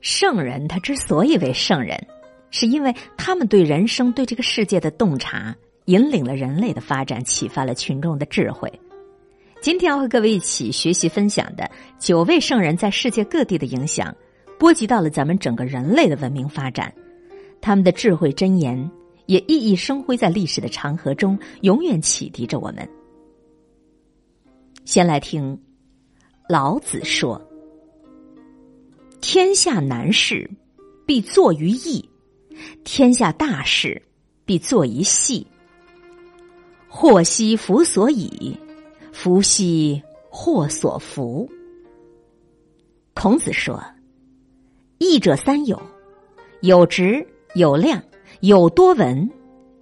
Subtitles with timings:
[0.00, 2.06] 圣人他之所以为圣人，
[2.50, 5.54] 是因为他们对人生、对这个世界的洞察，
[5.86, 8.72] 引领了人类的发展，启发了群众的智慧。
[9.60, 14.14] 今天要和各位一起学习分享的九位圣人在世界各地的影响，
[14.58, 16.92] 波及到了咱们整个人类的文明发展。
[17.60, 18.90] 他们的智慧箴言
[19.24, 22.88] 也熠熠生辉在历史的长河中，永远启迪着我们。
[24.84, 25.58] 先来听
[26.48, 27.40] 老子说。
[29.28, 30.48] 天下难事，
[31.04, 32.08] 必作于易；
[32.84, 34.00] 天下大事，
[34.44, 35.44] 必作于细。
[36.86, 38.56] 祸兮福所倚，
[39.12, 40.00] 福兮
[40.30, 41.50] 祸所伏。
[43.14, 43.82] 孔子说
[44.98, 45.82] ：“易者三有，
[46.60, 48.00] 有直，有量，
[48.42, 49.28] 有多闻，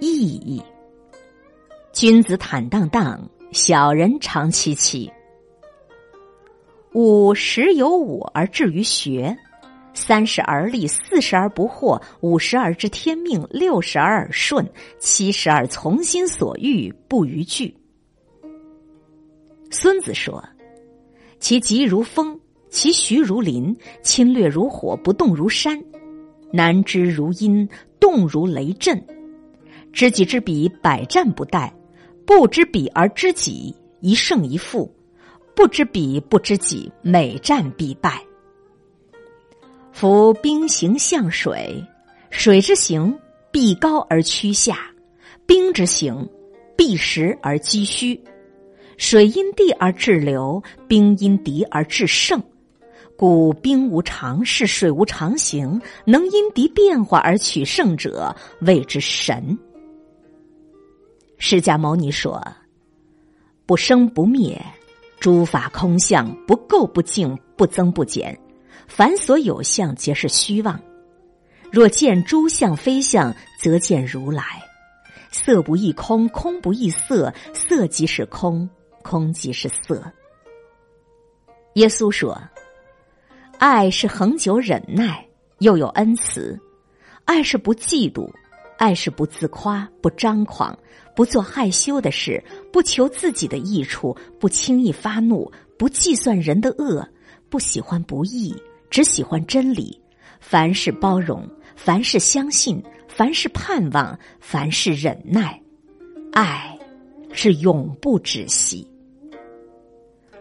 [0.00, 0.60] 义矣。
[1.92, 5.08] 君子坦荡荡，小人长戚戚。”
[6.94, 9.36] 五十有五而志于学，
[9.92, 14.66] 三十而立，四十而不惑，五十而知天命，六十而耳顺，
[14.98, 17.76] 七十而从心所欲，不逾矩。
[19.70, 20.42] 孙子说
[21.38, 22.40] ：“其疾如风，
[22.70, 25.78] 其徐如林，侵略如火，不动如山，
[26.50, 27.68] 难知如阴，
[28.00, 28.98] 动如雷震。
[29.92, 31.70] 知己知彼，百战不殆；
[32.24, 34.90] 不知彼而知己，一胜一负。”
[35.58, 38.22] 不知彼不知己，每战必败。
[39.90, 41.84] 夫兵行象水，
[42.30, 43.12] 水之行
[43.50, 44.76] 必高而趋下；
[45.46, 46.24] 兵之行
[46.76, 48.22] 必实而积虚。
[48.98, 52.40] 水因地而制流，兵因敌而制胜。
[53.16, 59.58] 故兵无常势，水无常形，能因敌变化而取胜者，谓之神。
[61.36, 62.40] 释迦牟尼说
[63.66, 64.56] ：“不生不灭。”
[65.20, 68.38] 诸法空相，不垢不净，不增不减。
[68.86, 70.80] 凡所有相，皆是虚妄。
[71.70, 74.42] 若见诸相非相，则见如来。
[75.30, 78.68] 色不异空，空不异色，色即是空，
[79.02, 80.02] 空即是色。
[81.74, 82.40] 耶稣说
[83.58, 85.26] ：“爱是恒久忍耐，
[85.58, 86.58] 又有恩慈；
[87.24, 88.30] 爱是不嫉妒，
[88.78, 90.74] 爱是不自夸，不张狂。”
[91.18, 92.40] 不做害羞的事，
[92.72, 97.04] 不求自己的益处，不轻易发怒，不计算人的恶，
[97.48, 98.54] 不喜欢不义，
[98.88, 100.00] 只喜欢真理。
[100.38, 101.44] 凡事包容，
[101.74, 105.60] 凡事相信，凡事盼望，凡事忍耐。
[106.32, 106.78] 爱
[107.32, 108.86] 是永不止息。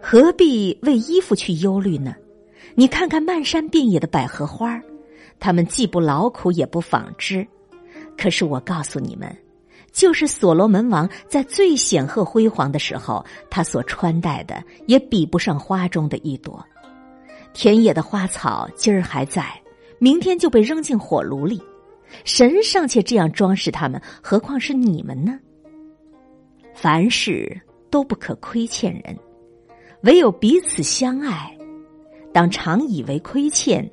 [0.00, 2.16] 何必为衣服去忧虑呢？
[2.74, 4.82] 你看看漫山遍野的百合花，
[5.38, 7.46] 它们既不劳苦，也不纺织。
[8.16, 9.36] 可是我告诉你们。
[9.92, 16.64] 就是所罗门王在最显赫辉煌的时候，他所穿戴的也比不上花中的一朵。
[17.52, 19.46] 田野的花草今儿还在，
[20.00, 21.62] 明天就被扔进火炉里。
[22.24, 25.38] 神尚且这样装饰他们，何况是你们呢？
[26.74, 29.16] 凡事都不可亏欠人，
[30.02, 31.56] 唯有彼此相爱，
[32.32, 33.88] 当常以为亏欠，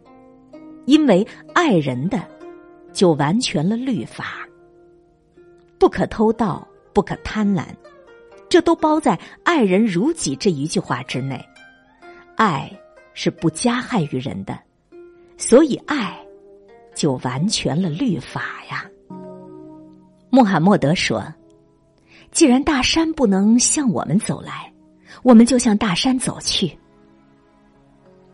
[0.86, 2.28] 因为爱人的
[2.94, 4.48] 就完全了律法。
[5.78, 7.66] 不可偷盗，不可贪婪，
[8.48, 11.44] 这都包在“爱人如己”这一句话之内。
[12.36, 12.72] 爱
[13.14, 14.58] 是不加害于人的，
[15.38, 16.18] 所以爱
[16.94, 18.86] 就完全了律法呀。
[20.30, 21.24] 穆罕默德说
[22.32, 24.72] ：“既然大山不能向我们走来，
[25.24, 26.72] 我们就向大山走去。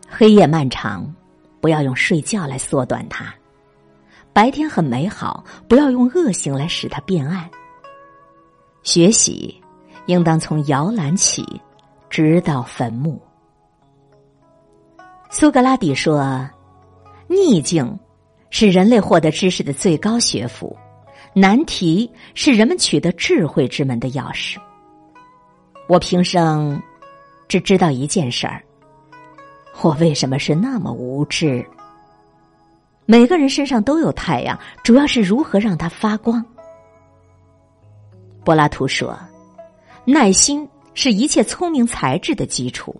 [0.06, 1.12] 黑夜漫长，
[1.60, 3.34] 不要用睡觉来缩短它。”
[4.38, 7.50] 白天很美好，不要用恶行来使它变暗。
[8.84, 9.60] 学习
[10.06, 11.44] 应当从摇篮起，
[12.08, 13.20] 直到坟墓。
[15.28, 16.48] 苏格拉底说
[17.26, 17.98] ：“逆境
[18.48, 20.78] 是人类获得知识的最高学府，
[21.34, 24.56] 难题是人们取得智慧之门的钥匙。”
[25.90, 26.80] 我平生
[27.48, 28.62] 只知道一件事儿：
[29.82, 31.68] 我为什么是那么无知？
[33.10, 36.44] 每个人身上都有太阳，主要是如何让它发光。
[38.44, 39.18] 柏拉图说
[40.04, 42.94] ：“耐心是一切聪明才智的基础。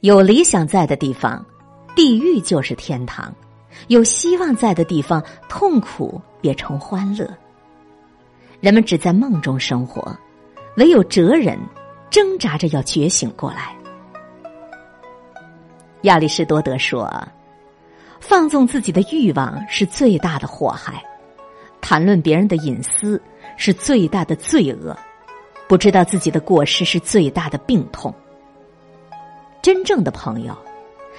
[0.00, 1.46] 有理想在的地方，
[1.94, 3.30] 地狱就是天堂；
[3.86, 7.32] 有希望在的地方，痛苦也成欢乐。
[8.58, 10.04] 人们只在梦中生活，
[10.78, 11.56] 唯有哲人
[12.10, 13.72] 挣扎着要觉醒过来。”
[16.02, 17.08] 亚里士多德说。
[18.20, 21.02] 放纵自己的欲望是最大的祸害，
[21.80, 23.20] 谈论别人的隐私
[23.56, 24.96] 是最大的罪恶，
[25.68, 28.14] 不知道自己的过失是最大的病痛。
[29.62, 30.56] 真正的朋友，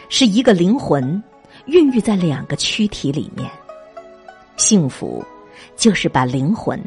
[0.09, 1.21] 是一个灵魂
[1.65, 3.49] 孕育在两个躯体里面。
[4.55, 5.23] 幸福，
[5.75, 6.81] 就是把灵魂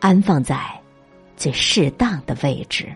[0.00, 0.58] 安放在
[1.36, 2.94] 最适当的位置。